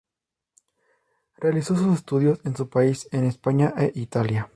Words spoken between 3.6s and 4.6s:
e Italia.